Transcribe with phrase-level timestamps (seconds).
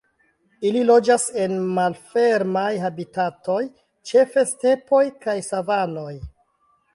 [0.67, 3.59] Ili loĝas en malfermaj habitatoj,
[4.13, 6.11] ĉefe stepoj kaj savanoj.